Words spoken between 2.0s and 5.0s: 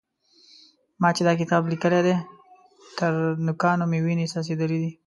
دی؛ تر نوکانو مې وينې څڅېدلې دي.